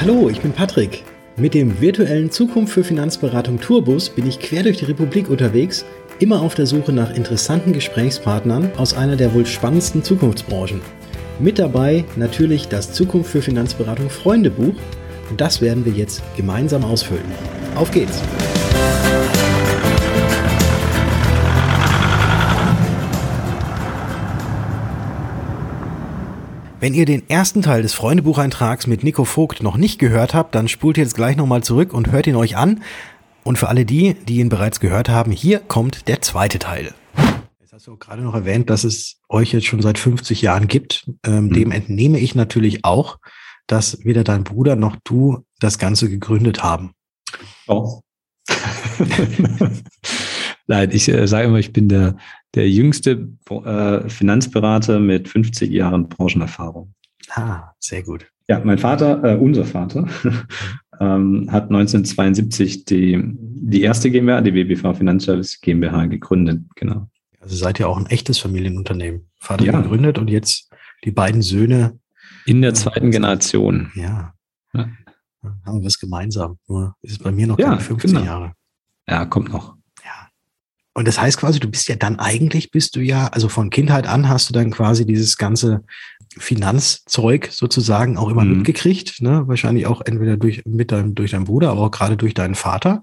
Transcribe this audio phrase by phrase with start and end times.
[0.00, 1.04] Hallo, ich bin Patrick.
[1.36, 5.84] Mit dem virtuellen Zukunft für Finanzberatung Tourbus bin ich quer durch die Republik unterwegs,
[6.20, 10.80] immer auf der Suche nach interessanten Gesprächspartnern aus einer der wohl spannendsten Zukunftsbranchen.
[11.38, 14.72] Mit dabei natürlich das Zukunft für Finanzberatung Freundebuch
[15.28, 17.20] und das werden wir jetzt gemeinsam ausfüllen.
[17.74, 18.22] Auf geht's!
[26.80, 30.66] Wenn ihr den ersten Teil des Freundebucheintrags mit Nico Vogt noch nicht gehört habt, dann
[30.66, 32.82] spult jetzt gleich nochmal zurück und hört ihn euch an.
[33.44, 36.94] Und für alle die, die ihn bereits gehört haben, hier kommt der zweite Teil.
[37.60, 41.06] Jetzt hast du gerade noch erwähnt, dass es euch jetzt schon seit 50 Jahren gibt.
[41.22, 41.52] Ähm, mhm.
[41.52, 43.18] Dem entnehme ich natürlich auch,
[43.66, 46.92] dass weder dein Bruder noch du das Ganze gegründet haben.
[47.66, 48.00] Doch.
[50.70, 52.16] Nein, ich äh, sage immer, ich bin der,
[52.54, 56.94] der jüngste äh, Finanzberater mit 50 Jahren Branchenerfahrung.
[57.30, 58.30] Ah, sehr gut.
[58.46, 60.06] Ja, mein Vater, äh, unser Vater,
[61.00, 67.10] ähm, hat 1972 die, die erste GmbH, die BBV Finanzservice GmbH gegründet, genau.
[67.40, 69.28] Also seid ihr auch ein echtes Familienunternehmen.
[69.40, 69.80] Vater ja.
[69.80, 70.70] gegründet und jetzt
[71.04, 71.98] die beiden Söhne.
[72.46, 73.90] In der zweiten Generation.
[73.96, 74.34] Ja.
[74.72, 74.88] ja.
[75.66, 76.58] Haben wir was gemeinsam.
[76.68, 78.24] Nur ist es bei mir noch ja, keine 15 genau.
[78.24, 78.52] Jahre.
[79.08, 79.79] Ja, kommt noch.
[80.92, 84.06] Und das heißt quasi, du bist ja dann eigentlich, bist du ja, also von Kindheit
[84.06, 85.84] an hast du dann quasi dieses ganze
[86.36, 88.58] Finanzzeug sozusagen auch immer mhm.
[88.58, 89.42] mitgekriegt, ne?
[89.46, 93.02] Wahrscheinlich auch entweder durch, mit deinem, durch deinen Bruder, aber auch gerade durch deinen Vater.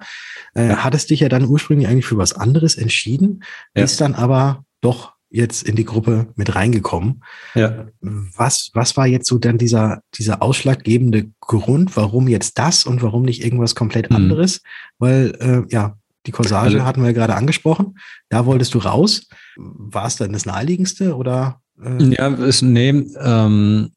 [0.53, 0.83] Äh, ja.
[0.83, 3.43] Hattest dich ja dann ursprünglich eigentlich für was anderes entschieden,
[3.75, 3.83] ja.
[3.83, 7.23] bist dann aber doch jetzt in die Gruppe mit reingekommen.
[7.53, 7.88] Ja.
[8.02, 13.23] Was, was war jetzt so dann dieser, dieser ausschlaggebende Grund, warum jetzt das und warum
[13.23, 14.15] nicht irgendwas komplett mhm.
[14.15, 14.61] anderes?
[14.99, 15.97] Weil, äh, ja,
[16.28, 17.97] die Corsage also, hatten wir ja gerade angesprochen.
[18.30, 19.28] Da wolltest du raus.
[19.56, 21.61] War es dann das naheliegendste oder?
[21.81, 22.16] Äh?
[22.16, 23.92] Ja, es, nee, ähm,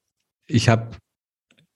[0.47, 0.91] ich habe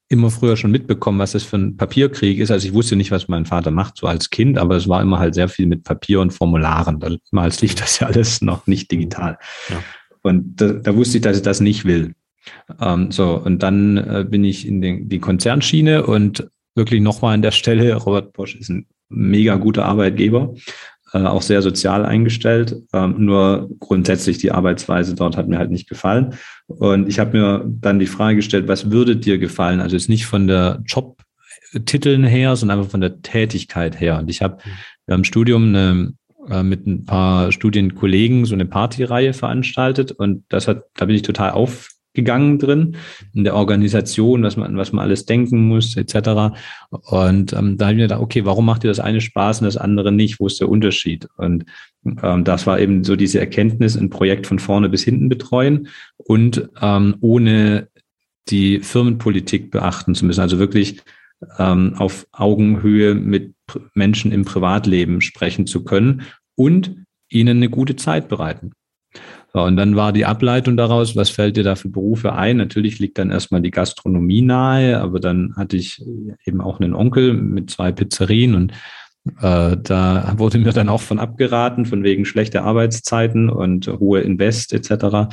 [0.09, 2.51] immer früher schon mitbekommen, was das für ein Papierkrieg ist.
[2.51, 5.19] Also ich wusste nicht, was mein Vater macht, so als Kind, aber es war immer
[5.19, 7.01] halt sehr viel mit Papier und Formularen.
[7.01, 9.39] Damals lief das ja alles noch nicht digital.
[9.69, 9.83] Ja.
[10.23, 12.15] Und da, da, wusste ich, dass ich das nicht will.
[12.81, 17.43] Ähm, so, und dann äh, bin ich in den, die Konzernschiene und wirklich nochmal an
[17.43, 20.55] der Stelle, Robert Bosch ist ein mega guter Arbeitgeber,
[21.13, 22.77] äh, auch sehr sozial eingestellt.
[22.93, 26.35] Ähm, nur grundsätzlich die Arbeitsweise dort hat mir halt nicht gefallen.
[26.67, 29.81] Und ich habe mir dann die Frage gestellt, was würde dir gefallen?
[29.81, 34.19] Also jetzt nicht von der Jobtiteln her, sondern einfach von der Tätigkeit her.
[34.19, 34.59] Und ich habe
[35.07, 36.15] im Studium eine,
[36.51, 41.23] äh, mit ein paar Studienkollegen so eine Partyreihe veranstaltet und das hat, da bin ich
[41.23, 42.97] total auf, gegangen drin,
[43.33, 46.55] in der Organisation, was man, was man alles denken muss, etc.
[46.91, 49.67] Und ähm, da habe ich mir gedacht, okay, warum macht dir das eine Spaß und
[49.67, 50.41] das andere nicht?
[50.41, 51.29] Wo ist der Unterschied?
[51.37, 51.67] Und
[52.23, 56.69] ähm, das war eben so diese Erkenntnis, ein Projekt von vorne bis hinten betreuen und
[56.81, 57.89] ähm, ohne
[58.49, 60.41] die Firmenpolitik beachten zu müssen.
[60.41, 61.03] Also wirklich
[61.59, 63.55] ähm, auf Augenhöhe mit
[63.95, 66.23] Menschen im Privatleben sprechen zu können
[66.55, 68.73] und ihnen eine gute Zeit bereiten.
[69.63, 72.57] Und dann war die Ableitung daraus, was fällt dir da für Berufe ein?
[72.57, 76.03] Natürlich liegt dann erstmal die Gastronomie nahe, aber dann hatte ich
[76.45, 78.73] eben auch einen Onkel mit zwei Pizzerien und
[79.41, 84.73] äh, da wurde mir dann auch von abgeraten, von wegen schlechter Arbeitszeiten und hohe Invest
[84.73, 85.33] etc.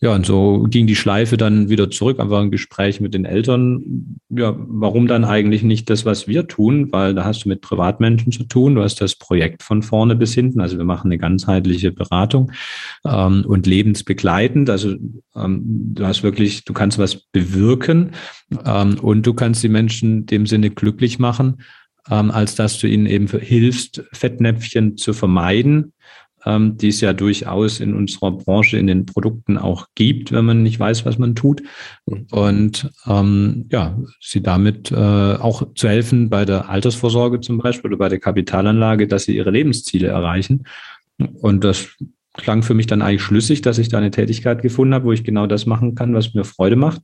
[0.00, 4.18] Ja, und so ging die Schleife dann wieder zurück, einfach ein Gespräch mit den Eltern.
[4.28, 6.92] Ja, warum dann eigentlich nicht das, was wir tun?
[6.92, 8.74] Weil da hast du mit Privatmenschen zu tun.
[8.74, 10.60] Du hast das Projekt von vorne bis hinten.
[10.60, 12.52] Also wir machen eine ganzheitliche Beratung
[13.06, 14.68] ähm, und lebensbegleitend.
[14.68, 14.96] Also
[15.36, 15.62] ähm,
[15.94, 18.10] du hast wirklich, du kannst was bewirken
[18.66, 21.62] ähm, und du kannst die Menschen dem Sinne glücklich machen,
[22.10, 25.94] ähm, als dass du ihnen eben hilfst, Fettnäpfchen zu vermeiden
[26.46, 30.62] ähm, die es ja durchaus in unserer Branche in den Produkten auch gibt, wenn man
[30.62, 31.62] nicht weiß, was man tut.
[32.30, 37.98] Und ähm, ja, sie damit äh, auch zu helfen bei der Altersvorsorge zum Beispiel oder
[37.98, 40.64] bei der Kapitalanlage, dass sie ihre Lebensziele erreichen.
[41.18, 41.88] Und das
[42.34, 45.24] klang für mich dann eigentlich schlüssig, dass ich da eine Tätigkeit gefunden habe, wo ich
[45.24, 47.00] genau das machen kann, was mir Freude macht.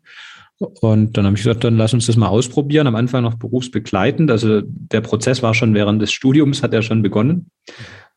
[0.58, 2.86] Und dann habe ich gesagt, dann lass uns das mal ausprobieren.
[2.86, 4.30] Am Anfang noch berufsbegleitend.
[4.30, 7.50] Also der Prozess war schon während des Studiums, hat er schon begonnen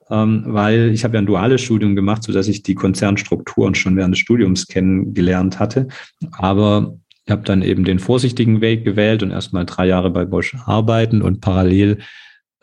[0.10, 4.20] weil ich habe ja ein duales Studium gemacht, sodass ich die Konzernstrukturen schon während des
[4.20, 5.88] Studiums kennengelernt hatte.
[6.32, 10.56] Aber ich habe dann eben den vorsichtigen Weg gewählt und erstmal drei Jahre bei Bosch
[10.66, 12.00] arbeiten und parallel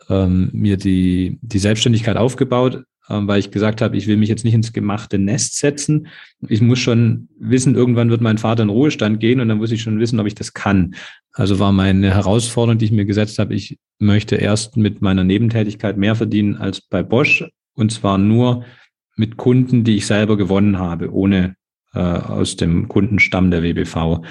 [0.09, 2.85] ähm, mir die, die Selbstständigkeit aufgebaut, ähm,
[3.27, 6.07] weil ich gesagt habe, ich will mich jetzt nicht ins gemachte Nest setzen.
[6.47, 9.81] Ich muss schon wissen, irgendwann wird mein Vater in Ruhestand gehen und dann muss ich
[9.81, 10.95] schon wissen, ob ich das kann.
[11.33, 15.97] Also war meine Herausforderung, die ich mir gesetzt habe, ich möchte erst mit meiner Nebentätigkeit
[15.97, 18.65] mehr verdienen als bei Bosch und zwar nur
[19.15, 21.55] mit Kunden, die ich selber gewonnen habe, ohne
[21.93, 24.23] äh, aus dem Kundenstamm der WBV.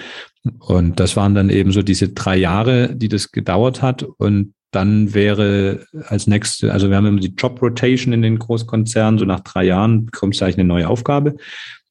[0.59, 4.03] Und das waren dann eben so diese drei Jahre, die das gedauert hat.
[4.03, 9.19] Und dann wäre als nächste, also wir haben immer die Job Rotation in den Großkonzernen,
[9.19, 11.37] so nach drei Jahren bekommst du eigentlich eine neue Aufgabe.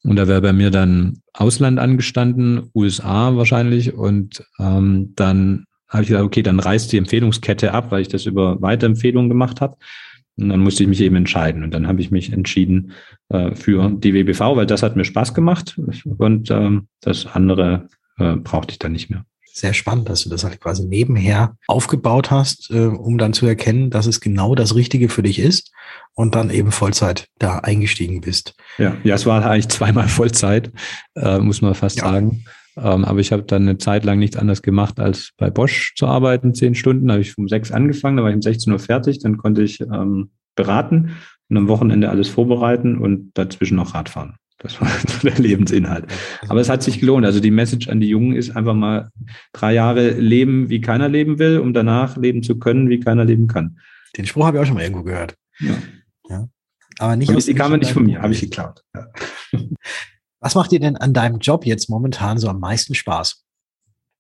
[0.04, 3.94] Und da wäre bei mir dann Ausland angestanden, USA wahrscheinlich.
[3.94, 8.26] Und ähm, dann habe ich gesagt, okay, dann reißt die Empfehlungskette ab, weil ich das
[8.26, 9.76] über Weiterempfehlungen gemacht habe.
[10.38, 11.64] Und dann musste ich mich eben entscheiden.
[11.64, 12.94] Und dann habe ich mich entschieden
[13.28, 15.78] äh, für die WBV, weil das hat mir Spaß gemacht.
[16.18, 19.26] Und ähm, das andere äh, brauchte ich dann nicht mehr
[19.60, 23.90] sehr spannend, dass du das halt quasi nebenher aufgebaut hast, äh, um dann zu erkennen,
[23.90, 25.72] dass es genau das Richtige für dich ist
[26.14, 28.56] und dann eben Vollzeit da eingestiegen bist.
[28.78, 30.72] Ja, ja, es war eigentlich zweimal Vollzeit,
[31.16, 32.06] äh, muss man fast ja.
[32.06, 32.46] sagen.
[32.78, 36.08] Ähm, aber ich habe dann eine Zeit lang nichts anderes gemacht, als bei Bosch zu
[36.08, 37.08] arbeiten, zehn Stunden.
[37.08, 39.64] Da habe ich um sechs angefangen, da war ich um 16 Uhr fertig, dann konnte
[39.64, 41.16] ich ähm, beraten
[41.50, 44.36] und am Wochenende alles vorbereiten und dazwischen noch Radfahren.
[44.60, 44.90] Das war
[45.24, 46.06] der Lebensinhalt.
[46.48, 47.26] Aber es hat sich gelohnt.
[47.26, 49.10] Also die Message an die Jungen ist einfach mal
[49.54, 53.48] drei Jahre leben, wie keiner leben will, um danach leben zu können, wie keiner leben
[53.48, 53.80] kann.
[54.18, 55.36] Den Spruch habe ich auch schon mal irgendwo gehört.
[55.60, 55.78] Ja.
[56.30, 56.48] ja.
[57.00, 57.34] Aber nicht.
[57.34, 58.84] aus, die kam nicht von mir, habe ich geklaut.
[58.94, 59.08] Ja.
[60.42, 63.46] Was macht dir denn an deinem Job jetzt momentan so am meisten Spaß?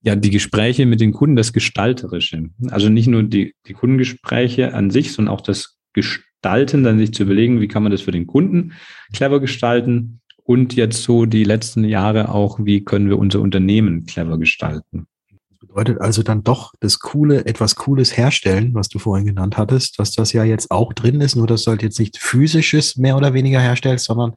[0.02, 2.50] Ja, die Gespräche mit den Kunden, das Gestalterische.
[2.70, 7.24] Also nicht nur die, die Kundengespräche an sich, sondern auch das Gestalten, dann sich zu
[7.24, 8.74] überlegen, wie kann man das für den Kunden
[9.14, 14.40] clever gestalten und jetzt so die letzten Jahre auch, wie können wir unser Unternehmen clever
[14.40, 15.06] gestalten.
[15.48, 20.00] Das bedeutet also dann doch das Coole, etwas Cooles herstellen, was du vorhin genannt hattest,
[20.00, 23.16] dass das ja jetzt auch drin ist, nur dass du halt jetzt nicht physisches mehr
[23.16, 24.34] oder weniger herstellst, sondern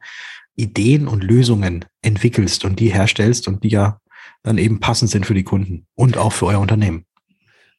[0.54, 3.98] Ideen und Lösungen entwickelst und die herstellst und die ja
[4.42, 7.06] dann eben passend sind für die Kunden und auch für euer Unternehmen.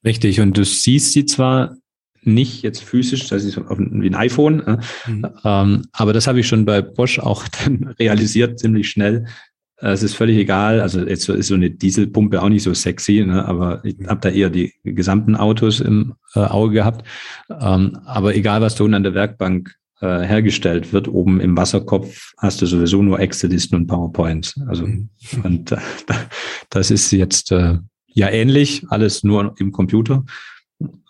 [0.03, 0.39] Richtig.
[0.39, 1.75] Und du siehst sie zwar
[2.25, 4.79] nicht jetzt physisch, das ist wie ein iPhone.
[5.07, 5.27] Mhm.
[5.43, 9.25] Ähm, aber das habe ich schon bei Bosch auch dann realisiert, ziemlich schnell.
[9.77, 10.79] Es ist völlig egal.
[10.79, 13.45] Also jetzt ist so eine Dieselpumpe auch nicht so sexy, ne?
[13.45, 14.07] aber ich mhm.
[14.07, 17.05] habe da eher die gesamten Autos im äh, Auge gehabt.
[17.49, 22.33] Ähm, aber egal, was da unten an der Werkbank äh, hergestellt wird, oben im Wasserkopf
[22.37, 24.59] hast du sowieso nur Excel-Listen und PowerPoints.
[24.67, 25.09] Also mhm.
[25.43, 25.77] und äh,
[26.69, 27.77] das ist jetzt äh,
[28.07, 30.23] ja ähnlich, alles nur im Computer.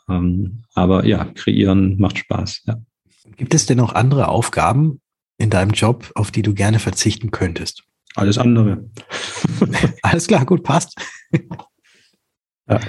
[0.10, 2.64] Ähm, aber ja, kreieren macht Spaß.
[2.66, 2.82] Ja.
[3.38, 5.02] Gibt es denn noch andere Aufgaben
[5.38, 7.84] in deinem Job, auf die du gerne verzichten könntest?
[8.16, 8.90] Alles andere.
[10.02, 10.96] Alles klar, gut, passt.
[12.70, 12.80] ja.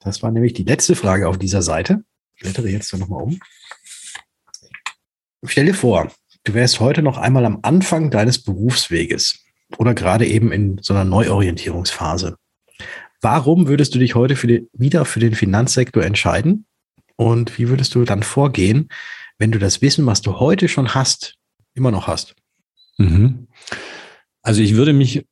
[0.00, 2.04] Das war nämlich die letzte Frage auf dieser Seite.
[2.34, 3.38] Ich blättere jetzt nochmal um.
[5.46, 6.10] Stell dir vor,
[6.44, 9.44] du wärst heute noch einmal am Anfang deines Berufsweges
[9.78, 12.36] oder gerade eben in so einer Neuorientierungsphase.
[13.24, 16.66] Warum würdest du dich heute für die, wieder für den Finanzsektor entscheiden?
[17.16, 18.90] Und wie würdest du dann vorgehen,
[19.38, 21.36] wenn du das Wissen, was du heute schon hast,
[21.72, 22.34] immer noch hast?
[22.98, 23.48] Mhm.
[24.42, 25.24] Also ich würde mich,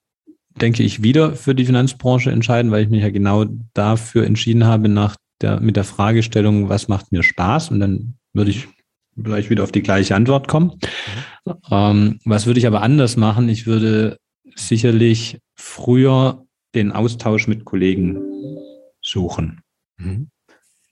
[0.58, 3.44] denke ich, wieder für die Finanzbranche entscheiden, weil ich mich ja genau
[3.74, 7.72] dafür entschieden habe, nach der, mit der Fragestellung, was macht mir Spaß?
[7.72, 8.68] Und dann würde ich
[9.18, 10.78] gleich wieder auf die gleiche Antwort kommen.
[11.44, 11.52] Mhm.
[11.70, 13.50] Ähm, was würde ich aber anders machen?
[13.50, 14.16] Ich würde
[14.56, 18.18] sicherlich früher den Austausch mit Kollegen
[19.00, 19.60] suchen.
[19.98, 20.28] Mhm.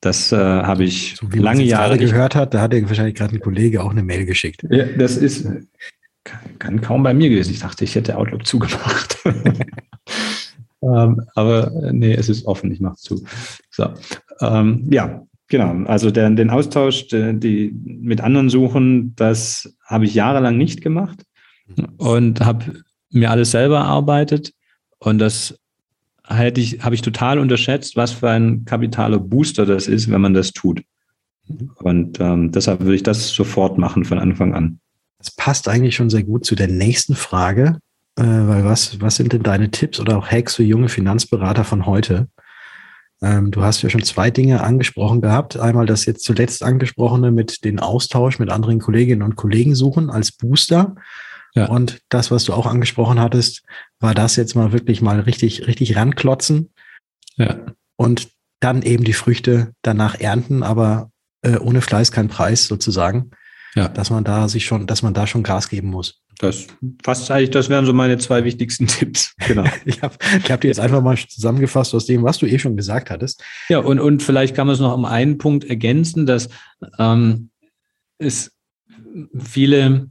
[0.00, 2.54] Das äh, habe ich so, lange Jahre gehört hat.
[2.54, 4.64] Da hat er wahrscheinlich gerade ein Kollege auch eine Mail geschickt.
[4.70, 5.46] Ja, das ist
[6.58, 7.52] kann, kaum bei mir gewesen.
[7.52, 9.18] Ich dachte, ich hätte Outlook zugemacht.
[10.82, 12.70] ähm, aber äh, nee, es ist offen.
[12.72, 13.24] Ich mache es zu.
[13.70, 13.92] So,
[14.40, 15.84] ähm, ja, genau.
[15.86, 21.24] Also der, den Austausch, die, die mit anderen suchen, das habe ich jahrelang nicht gemacht
[21.66, 21.88] mhm.
[21.96, 24.52] und habe mir alles selber erarbeitet.
[24.98, 25.59] Und das
[26.36, 30.34] hätte ich, habe ich total unterschätzt, was für ein kapitaler Booster das ist, wenn man
[30.34, 30.82] das tut.
[31.76, 34.80] Und ähm, deshalb würde ich das sofort machen von Anfang an.
[35.18, 37.78] Das passt eigentlich schon sehr gut zu der nächsten Frage,
[38.16, 41.86] äh, weil was, was sind denn deine Tipps oder auch Hacks für junge Finanzberater von
[41.86, 42.28] heute?
[43.22, 45.58] Ähm, du hast ja schon zwei Dinge angesprochen gehabt.
[45.58, 50.32] Einmal das jetzt zuletzt angesprochene mit den Austausch mit anderen Kolleginnen und Kollegen suchen als
[50.32, 50.94] Booster.
[51.54, 51.66] Ja.
[51.66, 53.62] Und das, was du auch angesprochen hattest,
[53.98, 56.72] war das jetzt mal wirklich mal richtig, richtig ranklotzen.
[57.36, 57.58] Ja.
[57.96, 58.28] Und
[58.60, 61.10] dann eben die Früchte danach ernten, aber
[61.42, 63.30] äh, ohne Fleiß kein Preis sozusagen.
[63.74, 63.88] Ja.
[63.88, 66.22] Dass man da sich schon, dass man da schon Gas geben muss.
[66.38, 66.66] Das
[67.04, 69.34] fast eigentlich, das wären so meine zwei wichtigsten Tipps.
[69.46, 69.64] Genau.
[69.84, 72.76] ich habe ich hab dir jetzt einfach mal zusammengefasst aus dem, was du eh schon
[72.76, 73.42] gesagt hattest.
[73.68, 76.48] Ja, und, und vielleicht kann man es noch um einen Punkt ergänzen, dass
[76.98, 77.50] ähm,
[78.18, 78.52] es
[79.38, 80.10] viele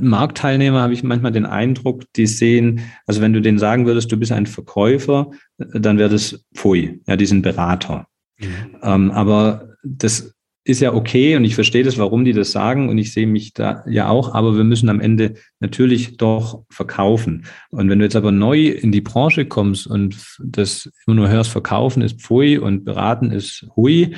[0.00, 4.16] Marktteilnehmer habe ich manchmal den Eindruck, die sehen, also wenn du denen sagen würdest, du
[4.16, 8.06] bist ein Verkäufer, äh, dann wäre das Pfui, ja, die sind Berater.
[8.38, 8.46] Mhm.
[8.82, 10.34] Ähm, aber das
[10.64, 13.52] ist ja okay und ich verstehe das, warum die das sagen und ich sehe mich
[13.52, 17.46] da ja auch, aber wir müssen am Ende natürlich doch verkaufen.
[17.70, 21.50] Und wenn du jetzt aber neu in die Branche kommst und das immer nur hörst,
[21.50, 24.14] verkaufen ist Pfui und beraten ist Hui,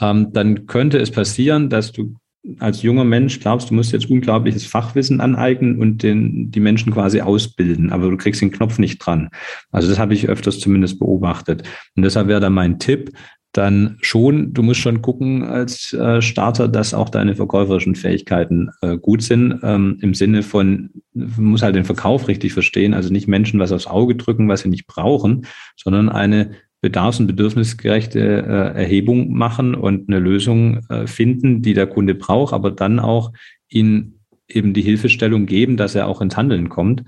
[0.00, 2.14] ähm, dann könnte es passieren, dass du
[2.58, 7.20] als junger Mensch glaubst, du musst jetzt unglaubliches Fachwissen aneignen und den, die Menschen quasi
[7.20, 9.28] ausbilden, aber du kriegst den Knopf nicht dran.
[9.70, 11.64] Also das habe ich öfters zumindest beobachtet.
[11.96, 13.12] Und deshalb wäre da mein Tipp,
[13.52, 18.98] dann schon, du musst schon gucken als äh, Starter, dass auch deine verkäuferischen Fähigkeiten äh,
[18.98, 23.26] gut sind, ähm, im Sinne von, du musst halt den Verkauf richtig verstehen, also nicht
[23.26, 28.80] Menschen was aufs Auge drücken, was sie nicht brauchen, sondern eine bedarfs- und bedürfnisgerechte äh,
[28.80, 33.32] Erhebung machen und eine Lösung äh, finden, die der Kunde braucht, aber dann auch
[33.68, 37.04] ihn eben die Hilfestellung geben, dass er auch ins Handeln kommt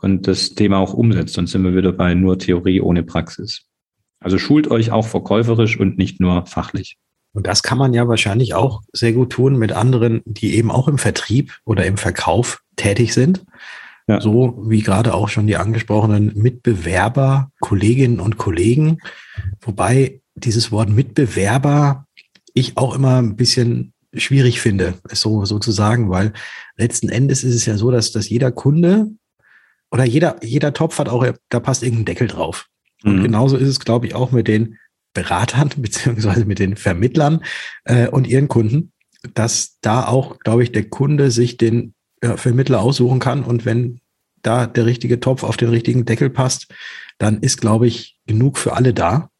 [0.00, 1.34] und das Thema auch umsetzt.
[1.34, 3.66] Sonst sind wir wieder bei nur Theorie ohne Praxis.
[4.20, 6.96] Also schult euch auch verkäuferisch und nicht nur fachlich.
[7.32, 10.88] Und das kann man ja wahrscheinlich auch sehr gut tun mit anderen, die eben auch
[10.88, 13.44] im Vertrieb oder im Verkauf tätig sind.
[14.08, 14.20] Ja.
[14.22, 18.98] So wie gerade auch schon die angesprochenen Mitbewerber, Kolleginnen und Kollegen.
[19.60, 22.06] Wobei dieses Wort Mitbewerber
[22.54, 26.32] ich auch immer ein bisschen schwierig finde, so sozusagen, weil
[26.76, 29.10] letzten Endes ist es ja so, dass, dass jeder Kunde
[29.90, 32.66] oder jeder, jeder Topf hat auch, da passt irgendein Deckel drauf.
[33.04, 33.22] Und mhm.
[33.24, 34.78] genauso ist es, glaube ich, auch mit den
[35.12, 37.44] Beratern beziehungsweise mit den Vermittlern
[37.84, 38.92] äh, und ihren Kunden,
[39.34, 43.44] dass da auch, glaube ich, der Kunde sich den ja, Vermittler aussuchen kann.
[43.44, 44.00] Und wenn
[44.42, 46.68] da der richtige Topf auf den richtigen Deckel passt,
[47.18, 49.30] dann ist, glaube ich, genug für alle da.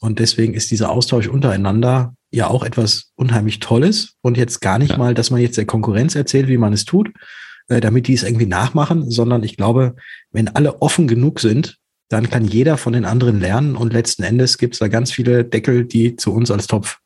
[0.00, 4.14] Und deswegen ist dieser Austausch untereinander ja auch etwas unheimlich Tolles.
[4.20, 4.98] Und jetzt gar nicht ja.
[4.98, 7.10] mal, dass man jetzt der Konkurrenz erzählt, wie man es tut,
[7.68, 9.94] äh, damit die es irgendwie nachmachen, sondern ich glaube,
[10.32, 11.78] wenn alle offen genug sind,
[12.08, 13.76] dann kann jeder von den anderen lernen.
[13.76, 16.98] Und letzten Endes gibt es da ganz viele Deckel, die zu uns als Topf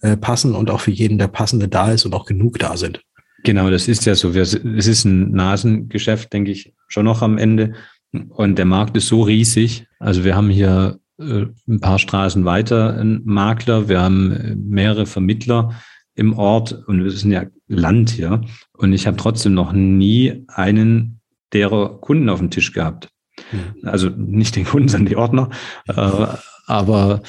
[0.00, 3.02] äh, passen und auch für jeden der passende da ist und auch genug da sind.
[3.44, 4.30] Genau, das ist ja so.
[4.30, 7.74] Es ist ein Nasengeschäft, denke ich, schon noch am Ende.
[8.12, 9.86] Und der Markt ist so riesig.
[9.98, 15.06] Also wir haben hier äh, ein paar Straßen weiter einen Makler, wir haben äh, mehrere
[15.06, 15.74] Vermittler
[16.14, 18.40] im Ort und wir sind ja Land hier.
[18.72, 21.20] Und ich habe trotzdem noch nie einen
[21.52, 23.08] derer Kunden auf dem Tisch gehabt.
[23.50, 23.88] Hm.
[23.88, 25.50] Also nicht den Kunden, sondern die Ordner.
[25.88, 26.26] Äh,
[26.66, 27.22] aber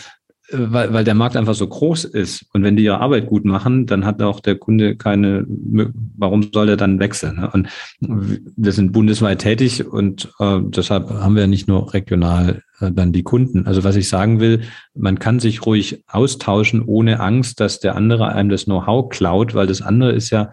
[0.51, 2.46] weil, weil der Markt einfach so groß ist.
[2.53, 6.70] Und wenn die ihre Arbeit gut machen, dann hat auch der Kunde keine, warum soll
[6.70, 7.38] er dann wechseln?
[7.38, 7.50] Ne?
[7.51, 13.12] Und wir sind bundesweit tätig und äh, deshalb haben wir nicht nur regional äh, dann
[13.12, 13.65] die Kunden.
[13.67, 14.62] Also was ich sagen will,
[14.93, 19.67] man kann sich ruhig austauschen ohne Angst, dass der andere einem das Know-how klaut, weil
[19.67, 20.51] das andere ist ja,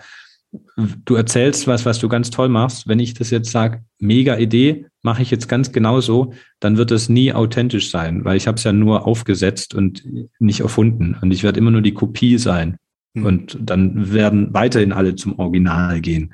[0.76, 2.88] du erzählst was, was du ganz toll machst.
[2.88, 7.08] Wenn ich das jetzt sage, mega Idee, mache ich jetzt ganz genauso, dann wird es
[7.08, 10.04] nie authentisch sein, weil ich habe es ja nur aufgesetzt und
[10.38, 11.16] nicht erfunden.
[11.20, 12.76] Und ich werde immer nur die Kopie sein.
[13.14, 13.26] Mhm.
[13.26, 16.32] Und dann werden weiterhin alle zum Original gehen.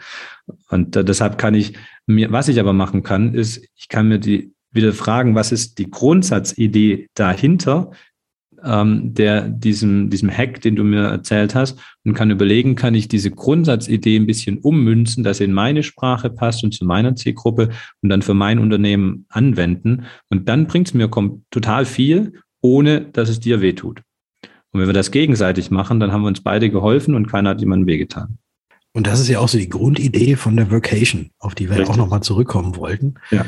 [0.69, 1.75] Und äh, deshalb kann ich
[2.07, 5.79] mir, was ich aber machen kann, ist, ich kann mir die wieder fragen, was ist
[5.79, 7.93] die Grundsatzidee dahinter,
[8.65, 13.09] ähm, der diesem, diesem Hack, den du mir erzählt hast, und kann überlegen, kann ich
[13.09, 17.71] diese Grundsatzidee ein bisschen ummünzen, dass sie in meine Sprache passt und zu meiner Zielgruppe
[18.03, 20.05] und dann für mein Unternehmen anwenden.
[20.29, 21.11] Und dann bringt es mir
[21.51, 24.03] total viel, ohne dass es dir wehtut.
[24.73, 27.61] Und wenn wir das gegenseitig machen, dann haben wir uns beide geholfen und keiner hat
[27.61, 28.39] jemandem wehgetan.
[28.93, 31.91] Und das ist ja auch so die Grundidee von der Vocation, auf die wir Richtig.
[31.91, 33.15] auch nochmal zurückkommen wollten.
[33.31, 33.45] Ja.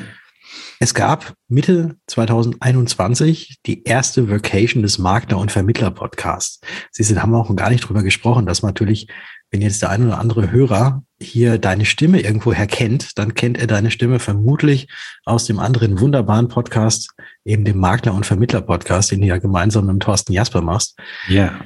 [0.78, 6.60] Es gab Mitte 2021 die erste Vacation des Makler- und Vermittler-Podcasts.
[6.90, 9.08] Sie da haben wir auch gar nicht drüber gesprochen, dass natürlich,
[9.50, 13.66] wenn jetzt der ein oder andere Hörer hier deine Stimme irgendwo kennt, dann kennt er
[13.66, 14.88] deine Stimme vermutlich
[15.24, 17.10] aus dem anderen wunderbaren Podcast,
[17.44, 20.98] eben dem Makler- und Vermittler-Podcast, den du ja gemeinsam mit Thorsten Jasper machst.
[21.28, 21.58] Ja.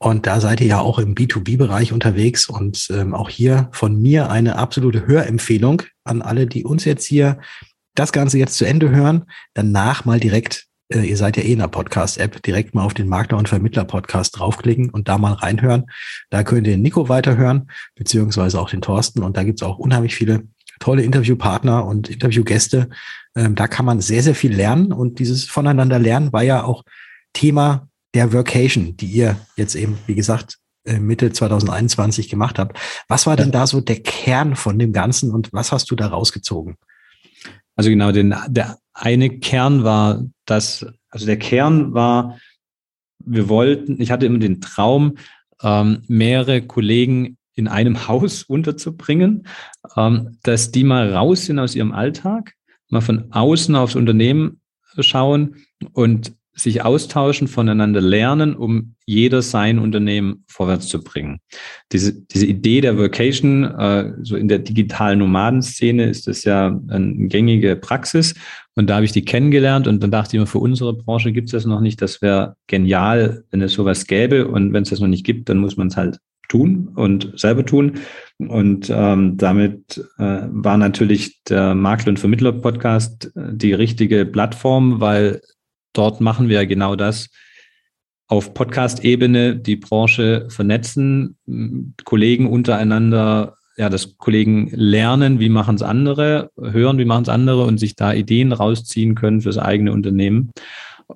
[0.00, 4.30] Und da seid ihr ja auch im B2B-Bereich unterwegs und ähm, auch hier von mir
[4.30, 7.38] eine absolute Hörempfehlung an alle, die uns jetzt hier
[7.98, 9.24] das Ganze jetzt zu Ende hören,
[9.54, 13.08] danach mal direkt, äh, ihr seid ja eh in der Podcast-App, direkt mal auf den
[13.08, 15.86] Makler- und Vermittler-Podcast draufklicken und da mal reinhören.
[16.30, 19.22] Da könnt ihr den Nico weiterhören, beziehungsweise auch den Thorsten.
[19.22, 20.44] Und da gibt's auch unheimlich viele
[20.78, 22.88] tolle Interviewpartner und Interviewgäste.
[23.34, 24.92] Ähm, da kann man sehr, sehr viel lernen.
[24.92, 26.84] Und dieses Voneinander lernen war ja auch
[27.32, 32.78] Thema der Workation, die ihr jetzt eben, wie gesagt, äh, Mitte 2021 gemacht habt.
[33.08, 36.06] Was war denn da so der Kern von dem Ganzen und was hast du da
[36.06, 36.76] rausgezogen?
[37.78, 42.40] Also genau, den, der eine Kern war, dass, also der Kern war,
[43.24, 45.16] wir wollten, ich hatte immer den Traum,
[45.62, 49.46] ähm, mehrere Kollegen in einem Haus unterzubringen,
[49.96, 52.54] ähm, dass die mal raus sind aus ihrem Alltag,
[52.88, 54.60] mal von außen aufs Unternehmen
[54.98, 55.54] schauen
[55.92, 61.38] und sich austauschen, voneinander lernen, um jeder sein Unternehmen vorwärts zu bringen.
[61.92, 67.28] Diese, diese Idee der Vocation, äh, so in der digitalen Nomadenszene ist das ja eine
[67.28, 68.34] gängige Praxis.
[68.74, 71.46] Und da habe ich die kennengelernt und dann dachte ich mir, für unsere Branche gibt
[71.46, 72.02] es das noch nicht.
[72.02, 74.48] Das wäre genial, wenn es sowas gäbe.
[74.48, 77.64] Und wenn es das noch nicht gibt, dann muss man es halt tun und selber
[77.64, 78.00] tun.
[78.38, 85.40] Und ähm, damit äh, war natürlich der Makler- und Vermittler-Podcast äh, die richtige Plattform, weil
[85.98, 87.28] dort machen wir genau das
[88.28, 91.36] auf Podcast-Ebene, die Branche vernetzen,
[92.04, 97.64] Kollegen untereinander, ja, dass Kollegen lernen, wie machen es andere, hören, wie machen es andere
[97.64, 100.50] und sich da Ideen rausziehen können fürs eigene Unternehmen.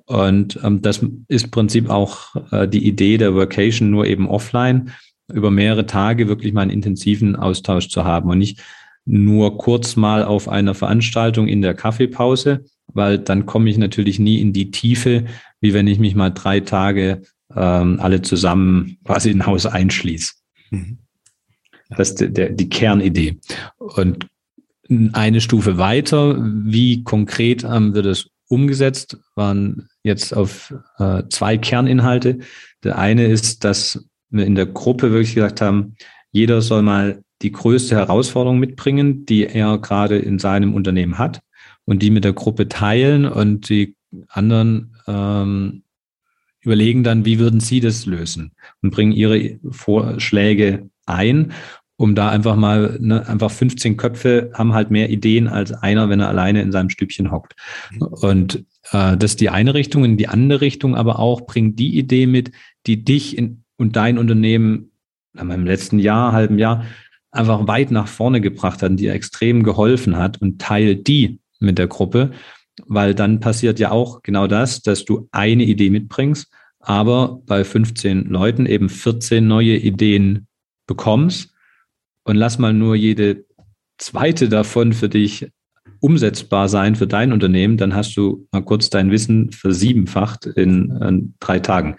[0.05, 4.91] Und ähm, das ist im Prinzip auch äh, die Idee der Workation, nur eben offline,
[5.31, 8.61] über mehrere Tage wirklich mal einen intensiven Austausch zu haben und nicht
[9.05, 14.39] nur kurz mal auf einer Veranstaltung in der Kaffeepause, weil dann komme ich natürlich nie
[14.39, 15.25] in die Tiefe,
[15.61, 17.21] wie wenn ich mich mal drei Tage
[17.55, 20.33] ähm, alle zusammen quasi in Haus einschließe.
[20.71, 20.99] Mhm.
[21.89, 23.39] Das ist der, der, die Kernidee.
[23.77, 24.27] Und
[25.13, 32.39] eine Stufe weiter, wie konkret ähm, wird es umgesetzt, waren jetzt auf äh, zwei Kerninhalte.
[32.83, 35.95] Der eine ist, dass wir in der Gruppe wirklich gesagt haben,
[36.31, 41.41] jeder soll mal die größte Herausforderung mitbringen, die er gerade in seinem Unternehmen hat
[41.85, 43.95] und die mit der Gruppe teilen und die
[44.29, 45.83] anderen ähm,
[46.61, 51.53] überlegen dann, wie würden sie das lösen und bringen ihre Vorschläge ein,
[51.95, 56.19] um da einfach mal, ne, einfach 15 Köpfe haben halt mehr Ideen als einer, wenn
[56.19, 57.55] er alleine in seinem Stübchen hockt.
[57.99, 60.03] Und äh, das ist die eine Richtung.
[60.03, 62.51] In die andere Richtung aber auch, bring die Idee mit,
[62.87, 64.91] die dich in, und dein Unternehmen
[65.33, 66.85] im letzten Jahr, halben Jahr
[67.31, 71.87] einfach weit nach vorne gebracht hat dir extrem geholfen hat und teil die mit der
[71.87, 72.31] Gruppe,
[72.85, 78.25] weil dann passiert ja auch genau das, dass du eine Idee mitbringst, aber bei 15
[78.25, 80.47] Leuten eben 14 neue Ideen
[80.87, 81.53] bekommst
[82.23, 83.45] und lass mal nur jede
[83.97, 85.47] zweite davon für dich
[86.03, 91.33] umsetzbar sein für dein Unternehmen, dann hast du mal kurz dein Wissen versiebenfacht in, in
[91.39, 91.95] drei Tagen.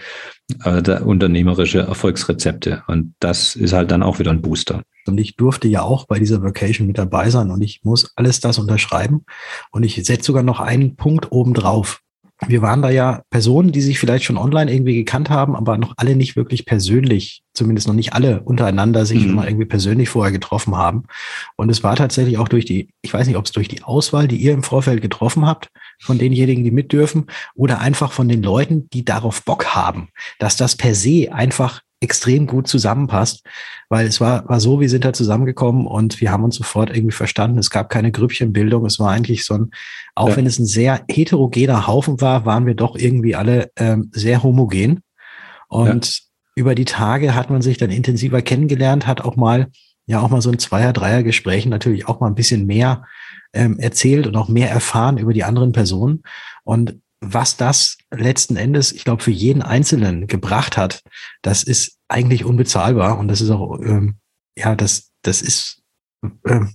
[0.62, 2.82] Äh, unternehmerische Erfolgsrezepte.
[2.86, 4.82] Und das ist halt dann auch wieder ein Booster.
[5.08, 8.40] Und ich durfte ja auch bei dieser Vacation mit dabei sein und ich muss alles
[8.40, 9.24] das unterschreiben.
[9.70, 12.02] Und ich setze sogar noch einen Punkt oben drauf
[12.48, 15.94] wir waren da ja Personen, die sich vielleicht schon online irgendwie gekannt haben, aber noch
[15.96, 19.30] alle nicht wirklich persönlich, zumindest noch nicht alle untereinander sich mhm.
[19.30, 21.04] immer irgendwie persönlich vorher getroffen haben.
[21.56, 24.28] Und es war tatsächlich auch durch die, ich weiß nicht, ob es durch die Auswahl,
[24.28, 25.68] die ihr im Vorfeld getroffen habt,
[26.00, 30.56] von denjenigen, die mit dürfen, oder einfach von den Leuten, die darauf Bock haben, dass
[30.56, 33.44] das per se einfach extrem gut zusammenpasst,
[33.88, 37.14] weil es war, war so, wir sind da zusammengekommen und wir haben uns sofort irgendwie
[37.14, 37.58] verstanden.
[37.58, 38.84] Es gab keine Grüppchenbildung.
[38.84, 39.70] Es war eigentlich so ein,
[40.14, 40.36] auch ja.
[40.36, 45.00] wenn es ein sehr heterogener Haufen war, waren wir doch irgendwie alle ähm, sehr homogen.
[45.68, 46.24] Und ja.
[46.56, 49.68] über die Tage hat man sich dann intensiver kennengelernt, hat auch mal,
[50.06, 53.04] ja, auch mal so ein Zweier-, Dreier-Gesprächen natürlich auch mal ein bisschen mehr
[53.54, 56.22] ähm, erzählt und auch mehr erfahren über die anderen Personen.
[56.64, 57.00] Und
[57.32, 61.02] was das letzten Endes, ich glaube, für jeden Einzelnen gebracht hat,
[61.42, 64.16] das ist eigentlich unbezahlbar und das ist auch, ähm,
[64.56, 65.82] ja, das, das ist,
[66.46, 66.74] ähm,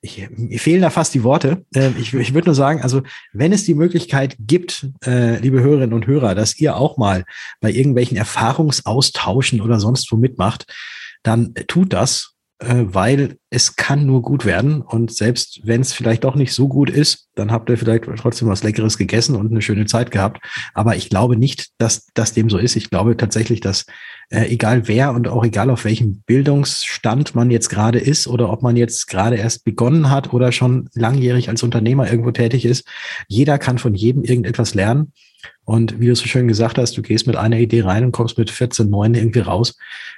[0.00, 1.64] ich, mir fehlen da fast die Worte.
[1.74, 3.02] Äh, ich, ich würde nur sagen, also
[3.32, 7.24] wenn es die Möglichkeit gibt, äh, liebe Hörerinnen und Hörer, dass ihr auch mal
[7.60, 10.66] bei irgendwelchen Erfahrungsaustauschen oder sonst wo mitmacht,
[11.22, 12.33] dann tut das
[12.66, 14.80] weil es kann nur gut werden.
[14.80, 18.48] Und selbst wenn es vielleicht doch nicht so gut ist, dann habt ihr vielleicht trotzdem
[18.48, 20.40] was Leckeres gegessen und eine schöne Zeit gehabt.
[20.72, 22.76] Aber ich glaube nicht, dass das dem so ist.
[22.76, 23.86] Ich glaube tatsächlich, dass
[24.30, 28.62] äh, egal wer und auch egal auf welchem Bildungsstand man jetzt gerade ist oder ob
[28.62, 32.86] man jetzt gerade erst begonnen hat oder schon langjährig als Unternehmer irgendwo tätig ist,
[33.28, 35.12] jeder kann von jedem irgendetwas lernen.
[35.64, 38.36] Und wie du so schön gesagt hast, du gehst mit einer Idee rein und kommst
[38.36, 39.76] mit 14, 9 irgendwie raus.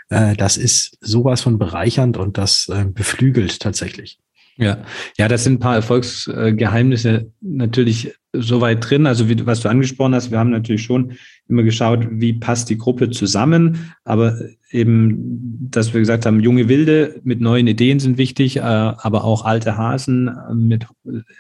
[0.09, 4.19] Äh, das ist sowas von bereichernd und das äh, beflügelt tatsächlich.
[4.59, 4.79] Ja,
[5.19, 9.07] ja, das sind ein paar Erfolgsgeheimnisse natürlich soweit drin.
[9.07, 11.13] Also wie, was du angesprochen hast, wir haben natürlich schon
[11.47, 13.93] immer geschaut, wie passt die Gruppe zusammen.
[14.05, 14.39] Aber
[14.71, 19.45] eben, dass wir gesagt haben, junge Wilde mit neuen Ideen sind wichtig, äh, aber auch
[19.45, 20.87] alte Hasen mit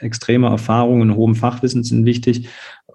[0.01, 2.49] extremer Erfahrung und hohem Fachwissen sind wichtig.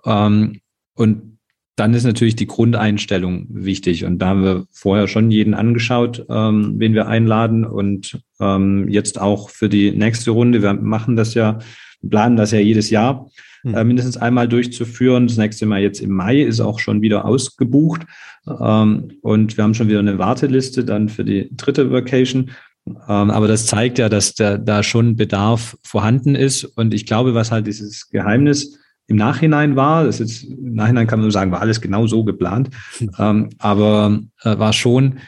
[0.06, 0.62] Ähm,
[0.94, 1.32] und
[1.76, 4.06] dann ist natürlich die Grundeinstellung wichtig.
[4.06, 7.66] Und da haben wir vorher schon jeden angeschaut, ähm, wen wir einladen.
[7.66, 10.62] Und ähm, jetzt auch für die nächste Runde.
[10.62, 11.60] Wir machen das ja,
[12.08, 13.30] planen das ja jedes Jahr
[13.64, 13.74] hm.
[13.74, 15.28] äh, mindestens einmal durchzuführen.
[15.28, 18.02] Das nächste Mal jetzt im Mai ist auch schon wieder ausgebucht.
[18.48, 22.52] Ähm, und wir haben schon wieder eine Warteliste dann für die dritte Vacation.
[22.86, 26.66] Ähm, aber das zeigt ja, dass da, da schon Bedarf vorhanden ist.
[26.66, 28.78] Und ich glaube, was halt dieses Geheimnis
[29.08, 30.06] im Nachhinein war.
[30.06, 32.70] Das ist jetzt, Im Nachhinein kann man nur sagen, war alles genau so geplant.
[33.20, 35.20] Ähm, aber äh, war schon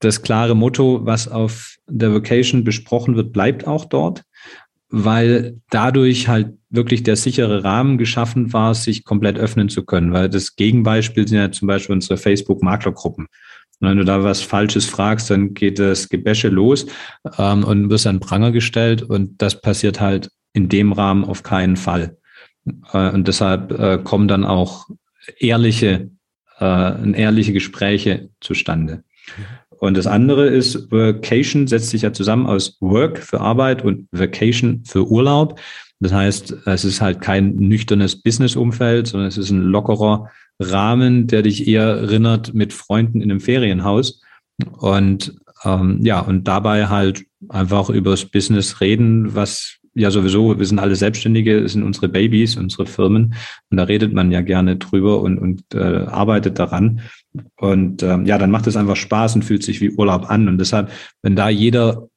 [0.00, 4.24] das klare Motto, was auf der Vacation besprochen wird, bleibt auch dort,
[4.88, 10.12] weil dadurch halt wirklich der sichere Rahmen geschaffen war, sich komplett öffnen zu können.
[10.12, 13.26] Weil das Gegenbeispiel sind ja zum Beispiel unsere Facebook-Maklergruppen.
[13.80, 16.86] Und wenn du da was Falsches fragst, dann geht das Gebäsche los
[17.38, 19.02] ähm, und wirst an Pranger gestellt.
[19.02, 22.16] Und das passiert halt in dem Rahmen auf keinen Fall.
[22.92, 24.88] Äh, und deshalb äh, kommen dann auch
[25.38, 26.10] ehrliche,
[26.58, 29.04] äh, ehrliche Gespräche zustande.
[29.78, 34.84] Und das andere ist, Vacation setzt sich ja zusammen aus Work für Arbeit und Vacation
[34.84, 35.58] für Urlaub.
[36.00, 41.42] Das heißt, es ist halt kein nüchternes Business-Umfeld, sondern es ist ein lockerer Rahmen, der
[41.42, 44.20] dich eher erinnert mit Freunden in einem Ferienhaus.
[44.78, 50.78] Und ähm, ja, und dabei halt einfach übers Business reden, was ja sowieso, wir sind
[50.78, 53.34] alle Selbstständige, es sind unsere Babys, unsere Firmen
[53.70, 57.00] und da redet man ja gerne drüber und, und äh, arbeitet daran.
[57.56, 60.48] Und ähm, ja, dann macht es einfach Spaß und fühlt sich wie Urlaub an.
[60.48, 60.90] Und deshalb,
[61.22, 62.08] wenn da jeder,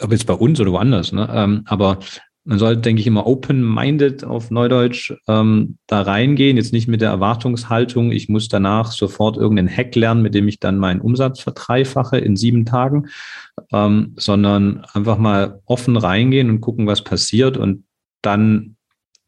[0.00, 1.98] ob jetzt bei uns oder woanders, ne, ähm, aber
[2.44, 6.56] man sollte, denke ich, immer open-minded auf Neudeutsch ähm, da reingehen.
[6.56, 10.58] Jetzt nicht mit der Erwartungshaltung, ich muss danach sofort irgendeinen Hack lernen, mit dem ich
[10.58, 13.08] dann meinen Umsatz verdreifache in sieben Tagen,
[13.72, 17.84] ähm, sondern einfach mal offen reingehen und gucken, was passiert und
[18.22, 18.76] dann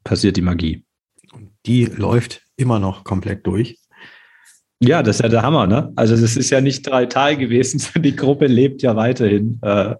[0.05, 0.85] passiert die Magie.
[1.67, 3.79] Die läuft immer noch komplett durch.
[4.85, 5.93] Ja, das ist ja der Hammer, ne?
[5.95, 9.61] Also das ist ja nicht drei gewesen, die Gruppe lebt ja weiterhin.
[9.63, 9.95] Äh,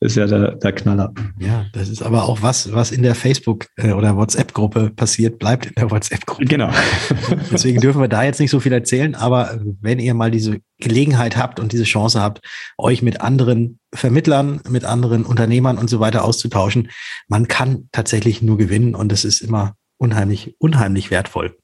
[0.00, 1.12] das ist ja der, der Knaller.
[1.38, 5.66] Ja, das ist aber auch was, was in der Facebook- äh, oder WhatsApp-Gruppe passiert, bleibt
[5.66, 6.46] in der WhatsApp-Gruppe.
[6.46, 6.70] Genau.
[7.52, 11.36] Deswegen dürfen wir da jetzt nicht so viel erzählen, aber wenn ihr mal diese Gelegenheit
[11.36, 12.40] habt und diese Chance habt,
[12.78, 16.90] euch mit anderen Vermittlern, mit anderen Unternehmern und so weiter auszutauschen,
[17.28, 21.54] man kann tatsächlich nur gewinnen und das ist immer unheimlich, unheimlich wertvoll.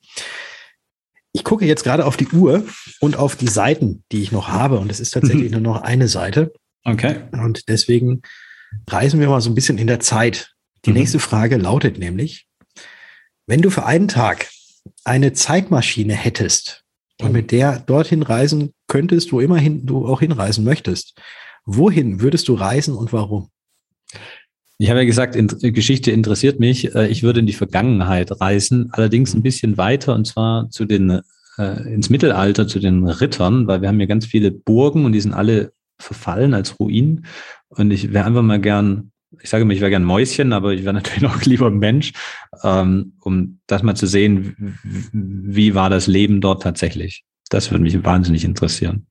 [1.33, 2.65] Ich gucke jetzt gerade auf die Uhr
[3.01, 4.79] und auf die Seiten, die ich noch habe.
[4.79, 6.53] Und es ist tatsächlich nur noch eine Seite.
[6.85, 7.17] Okay.
[7.33, 8.23] Und deswegen
[8.89, 10.55] reisen wir mal so ein bisschen in der Zeit.
[10.85, 10.97] Die mhm.
[10.97, 12.47] nächste Frage lautet nämlich,
[13.47, 14.49] wenn du für einen Tag
[15.05, 16.85] eine Zeitmaschine hättest
[17.21, 21.15] und mit der dorthin reisen könntest, wo immerhin du auch hinreisen möchtest,
[21.65, 23.51] wohin würdest du reisen und warum?
[24.81, 26.95] Ich habe ja gesagt, in, Geschichte interessiert mich.
[26.95, 31.21] Äh, ich würde in die Vergangenheit reisen, allerdings ein bisschen weiter und zwar zu den
[31.59, 35.21] äh, ins Mittelalter zu den Rittern, weil wir haben hier ganz viele Burgen und die
[35.21, 37.27] sind alle verfallen als Ruinen.
[37.69, 39.11] Und ich wäre einfach mal gern,
[39.43, 42.13] ich sage mir, ich wäre gern Mäuschen, aber ich wäre natürlich noch lieber Mensch,
[42.63, 44.79] ähm, um das mal zu sehen,
[45.13, 47.25] wie war das Leben dort tatsächlich.
[47.51, 49.08] Das würde mich wahnsinnig interessieren.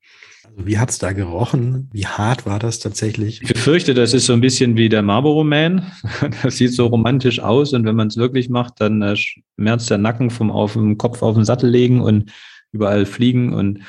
[0.59, 1.87] Wie hat's da gerochen?
[1.93, 3.43] Wie hart war das tatsächlich?
[3.43, 5.91] Ich befürchte, das ist so ein bisschen wie der Marlboro Man.
[6.41, 9.99] Das sieht so romantisch aus und wenn man es wirklich macht, dann äh, schmerzt der
[9.99, 12.31] Nacken vom auf dem Kopf auf den Sattel legen und
[12.71, 13.81] überall fliegen und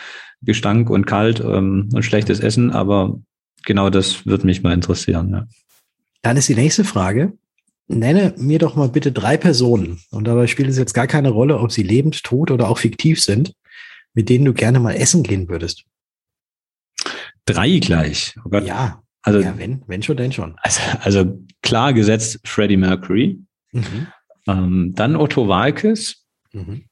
[0.42, 2.70] Gestank und kalt ähm, und schlechtes Essen.
[2.70, 3.18] Aber
[3.64, 5.30] genau das würde mich mal interessieren.
[5.30, 5.46] Ja.
[6.20, 7.32] Dann ist die nächste Frage.
[7.86, 11.58] Nenne mir doch mal bitte drei Personen, und dabei spielt es jetzt gar keine Rolle,
[11.58, 13.54] ob sie lebend, tot oder auch fiktiv sind,
[14.12, 15.86] mit denen du gerne mal essen gehen würdest.
[17.54, 18.34] Drei gleich.
[18.44, 19.02] Oh ja.
[19.22, 20.56] Also, ja, wenn, wenn schon, denn schon.
[20.62, 23.40] Also, also klar gesetzt Freddie Mercury.
[23.72, 24.06] Mhm.
[24.46, 26.24] Ähm, dann Otto Walkes.
[26.52, 26.84] Mhm.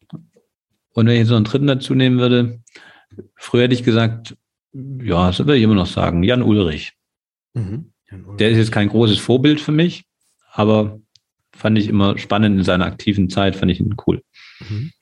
[0.92, 2.60] Und wenn ich jetzt noch einen dritten dazu nehmen würde,
[3.36, 4.36] früher hätte ich gesagt,
[4.72, 6.92] ja, das würde ich immer noch sagen, Jan Ulrich.
[7.54, 7.92] Mhm.
[8.10, 8.38] Jan Ulrich.
[8.38, 10.04] Der ist jetzt kein großes Vorbild für mich,
[10.52, 11.00] aber
[11.52, 14.22] fand ich immer spannend in seiner aktiven Zeit, fand ich ihn cool.
[14.68, 14.92] Mhm.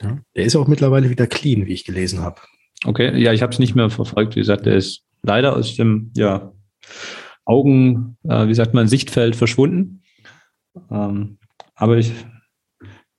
[0.00, 0.18] Ja.
[0.34, 2.40] Der ist auch mittlerweile wieder clean, wie ich gelesen habe.
[2.84, 4.36] Okay, ja, ich habe es nicht mehr verfolgt.
[4.36, 6.52] Wie gesagt, der ist leider aus dem ja,
[7.44, 10.02] Augen, äh, wie sagt man, Sichtfeld verschwunden.
[10.90, 11.38] Ähm,
[11.74, 12.12] aber ich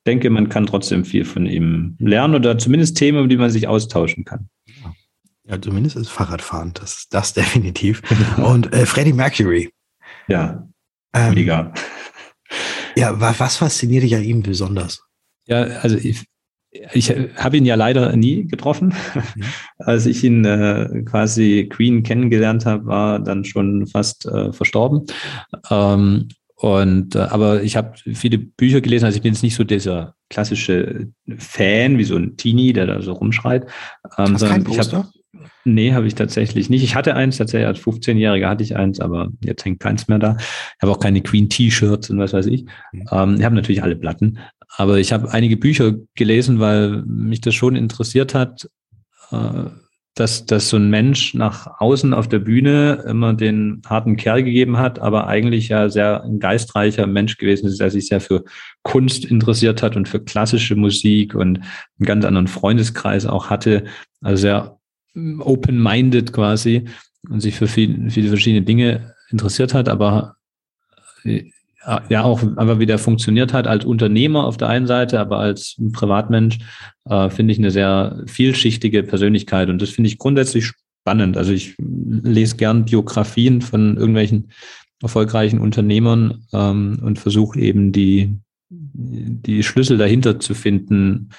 [0.06, 3.68] denke, man kann trotzdem viel von ihm lernen oder zumindest Themen, um die man sich
[3.68, 4.48] austauschen kann.
[5.44, 8.02] Ja, zumindest ist Fahrradfahren, das das definitiv.
[8.38, 9.72] Und äh, Freddie Mercury.
[10.28, 10.68] Ja,
[11.14, 11.72] ähm, mega.
[12.96, 15.02] Ja, was fasziniert dich an ihm besonders?
[15.46, 16.24] Ja, also ich,
[16.92, 18.94] ich habe ihn ja leider nie getroffen.
[19.14, 19.44] Mhm.
[19.78, 25.06] Als ich ihn äh, quasi Queen kennengelernt habe, war dann schon fast äh, verstorben.
[25.70, 29.64] Ähm, und äh, aber ich habe viele Bücher gelesen, also ich bin jetzt nicht so
[29.64, 33.66] dieser klassische Fan, wie so ein Teenie, der da so rumschreit.
[34.16, 34.60] Ähm, Poster?
[34.70, 35.10] Ich hab,
[35.64, 36.82] Nee, habe ich tatsächlich nicht.
[36.82, 40.36] Ich hatte eins, tatsächlich als 15-Jähriger hatte ich eins, aber jetzt hängt keins mehr da.
[40.38, 42.64] Ich habe auch keine Queen-T-Shirts und was weiß ich.
[42.92, 43.04] Mhm.
[43.10, 44.38] Ähm, ich habe natürlich alle Platten,
[44.76, 48.68] aber ich habe einige Bücher gelesen, weil mich das schon interessiert hat,
[49.30, 49.70] äh,
[50.14, 54.76] dass, dass so ein Mensch nach außen auf der Bühne immer den harten Kerl gegeben
[54.76, 58.44] hat, aber eigentlich ja sehr ein geistreicher Mensch gewesen ist, der sich sehr für
[58.82, 63.84] Kunst interessiert hat und für klassische Musik und einen ganz anderen Freundeskreis auch hatte.
[64.20, 64.78] Also sehr
[65.14, 66.84] open-minded quasi
[67.28, 70.36] und sich für viele, viele verschiedene Dinge interessiert hat, aber
[71.24, 71.44] äh,
[72.08, 76.58] ja auch einfach wieder funktioniert hat als Unternehmer auf der einen Seite, aber als Privatmensch
[77.06, 80.70] äh, finde ich eine sehr vielschichtige Persönlichkeit und das finde ich grundsätzlich
[81.02, 81.36] spannend.
[81.36, 84.52] Also ich lese gern Biografien von irgendwelchen
[85.02, 88.36] erfolgreichen Unternehmern ähm, und versuche eben die,
[88.70, 91.30] die Schlüssel dahinter zu finden,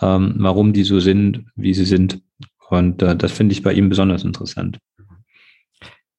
[0.00, 2.20] ähm, warum die so sind, wie sie sind.
[2.70, 4.78] Und äh, das finde ich bei ihm besonders interessant.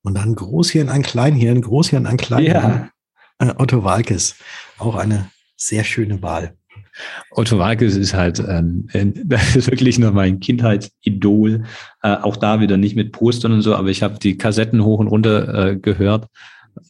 [0.02, 2.90] Und dann Großhirn an Kleinhirn, Großhirn an Kleinhirn.
[3.40, 3.50] Ja.
[3.50, 4.36] Äh, Otto Walkes,
[4.78, 6.56] auch eine sehr schöne Wahl.
[7.32, 8.88] Otto Walkes ist halt, ähm,
[9.26, 11.64] das ist wirklich noch mein Kindheitsidol.
[12.02, 15.00] Äh, auch da wieder nicht mit Postern und so, aber ich habe die Kassetten hoch
[15.00, 16.28] und runter äh, gehört.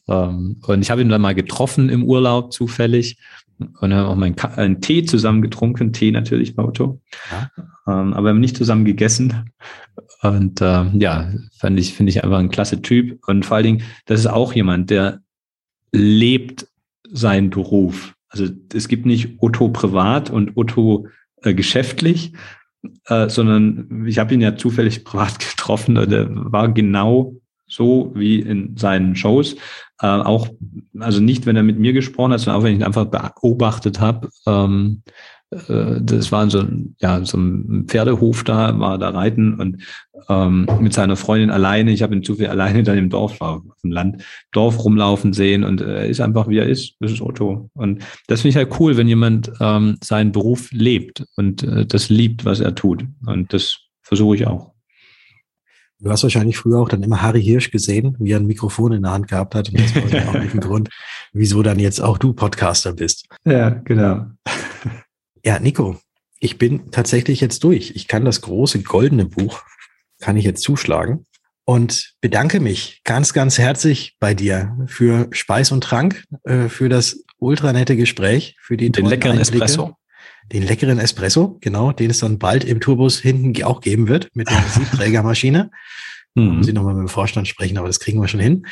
[0.08, 3.18] Ähm, und ich habe ihn dann mal getroffen im Urlaub zufällig
[3.80, 7.00] und haben auch mal einen, einen, Tee zusammen getrunken, Tee natürlich bei Otto.
[7.30, 7.50] Ja.
[7.86, 9.50] Ähm, aber wir haben nicht zusammen gegessen.
[10.22, 13.18] Und äh, ja, fand ich, finde ich einfach ein klasse Typ.
[13.26, 15.20] Und vor allen Dingen, das ist auch jemand, der
[15.92, 16.68] lebt
[17.10, 18.14] seinen Beruf.
[18.28, 21.08] Also es gibt nicht Otto privat und Otto
[21.42, 22.32] äh, geschäftlich,
[23.06, 27.34] äh, sondern ich habe ihn ja zufällig privat getroffen und er war genau
[27.70, 29.54] so wie in seinen Shows.
[30.00, 30.48] Äh, auch,
[30.98, 34.00] also nicht, wenn er mit mir gesprochen hat, sondern auch wenn ich ihn einfach beobachtet
[34.00, 34.28] habe.
[34.46, 35.02] Ähm,
[35.50, 36.64] äh, das war so
[37.00, 39.82] ja, so ein Pferdehof da, war da reiten und
[40.28, 41.90] ähm, mit seiner Freundin alleine.
[41.90, 45.32] Ich habe ihn zu viel alleine dann im Dorf, war auf dem Land, Dorf rumlaufen
[45.32, 46.94] sehen und er ist einfach wie er ist.
[47.00, 47.70] Das ist Otto.
[47.74, 52.08] Und das finde ich halt cool, wenn jemand ähm, seinen Beruf lebt und äh, das
[52.08, 53.04] liebt, was er tut.
[53.26, 54.69] Und das versuche ich auch.
[56.00, 59.02] Du hast wahrscheinlich früher auch dann immer Harry Hirsch gesehen, wie er ein Mikrofon in
[59.02, 59.68] der Hand gehabt hat.
[59.68, 60.88] Und das war auch nicht ein Grund,
[61.32, 63.26] wieso dann jetzt auch du Podcaster bist.
[63.44, 64.26] Ja, genau.
[65.42, 65.98] Ja, Nico,
[66.38, 67.92] ich bin tatsächlich jetzt durch.
[67.96, 69.62] Ich kann das große goldene Buch,
[70.18, 71.24] kann ich jetzt zuschlagen
[71.64, 77.24] und bedanke mich ganz, ganz herzlich bei dir für Speis und Trank, äh, für das
[77.38, 79.96] ultra nette Gespräch, für die den leckeren Einblicke, Espresso.
[80.52, 84.50] Den leckeren Espresso, genau, den es dann bald im Tourbus hinten auch geben wird mit
[84.50, 85.70] der Siebträgermaschine.
[86.34, 86.56] Mhm.
[86.56, 88.66] Muss ich nochmal mit dem Vorstand sprechen, aber das kriegen wir schon hin.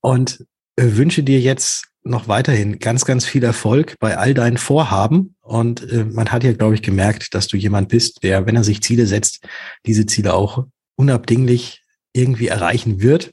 [0.00, 0.44] Und
[0.76, 5.34] äh, wünsche dir jetzt noch weiterhin ganz, ganz viel Erfolg bei all deinen Vorhaben.
[5.40, 8.64] Und äh, man hat ja, glaube ich, gemerkt, dass du jemand bist, der, wenn er
[8.64, 9.46] sich Ziele setzt,
[9.86, 13.32] diese Ziele auch unabdinglich irgendwie erreichen wird.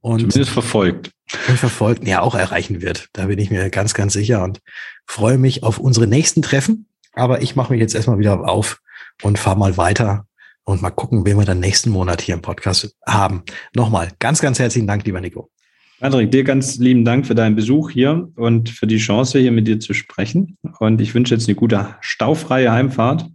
[0.00, 1.10] Und Zumindest verfolgt.
[1.48, 3.08] Und verfolgt, ja, auch erreichen wird.
[3.12, 4.60] Da bin ich mir ganz, ganz sicher und
[5.06, 6.86] freue mich auf unsere nächsten Treffen.
[7.12, 8.80] Aber ich mache mich jetzt erstmal wieder auf
[9.22, 10.26] und fahre mal weiter
[10.64, 13.42] und mal gucken, wen wir dann nächsten Monat hier im Podcast haben.
[13.74, 15.50] Nochmal ganz, ganz herzlichen Dank, lieber Nico.
[15.98, 19.66] Patrick, dir ganz lieben Dank für deinen Besuch hier und für die Chance, hier mit
[19.66, 20.58] dir zu sprechen.
[20.78, 23.26] Und ich wünsche jetzt eine gute staufreie Heimfahrt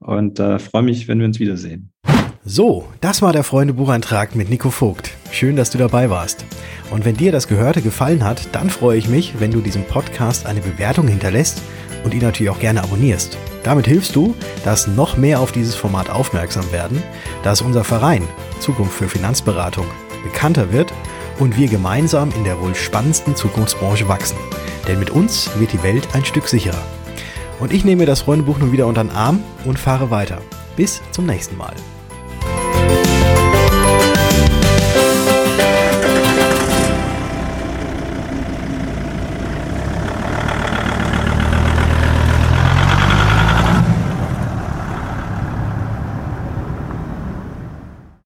[0.00, 1.92] und äh, freue mich, wenn wir uns wiedersehen.
[2.44, 5.12] So, das war der Freunde-Bucheintrag mit Nico Vogt.
[5.30, 6.44] Schön, dass du dabei warst.
[6.90, 10.46] Und wenn dir das Gehörte gefallen hat, dann freue ich mich, wenn du diesem Podcast
[10.46, 11.62] eine Bewertung hinterlässt
[12.02, 13.38] und ihn natürlich auch gerne abonnierst.
[13.62, 17.00] Damit hilfst du, dass noch mehr auf dieses Format aufmerksam werden,
[17.44, 18.26] dass unser Verein
[18.58, 19.86] Zukunft für Finanzberatung
[20.24, 20.92] bekannter wird
[21.38, 24.36] und wir gemeinsam in der wohl spannendsten Zukunftsbranche wachsen.
[24.88, 26.82] Denn mit uns wird die Welt ein Stück sicherer.
[27.60, 30.38] Und ich nehme das Freundebuch nun wieder unter den Arm und fahre weiter.
[30.74, 31.74] Bis zum nächsten Mal.